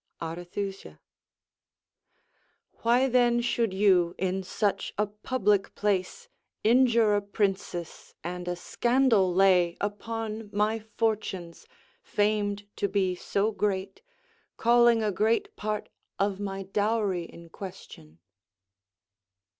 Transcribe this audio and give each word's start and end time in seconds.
Arethusa 0.19 0.99
Why 2.81 3.07
then 3.07 3.39
should 3.39 3.71
you, 3.71 4.15
in 4.17 4.41
such 4.41 4.95
a 4.97 5.05
public 5.05 5.75
place, 5.75 6.27
Injure 6.63 7.13
a 7.15 7.21
princess, 7.21 8.15
and 8.23 8.47
a 8.47 8.55
scandal 8.55 9.31
lay 9.31 9.77
Upon 9.79 10.49
my 10.51 10.79
fortunes, 10.79 11.67
famed 12.01 12.67
to 12.77 12.87
be 12.89 13.13
so 13.13 13.51
great, 13.51 14.01
Calling 14.57 15.03
a 15.03 15.11
great 15.11 15.55
part 15.55 15.89
of 16.17 16.39
my 16.39 16.63
dowry 16.63 17.25
in 17.25 17.49
question? 17.49 18.17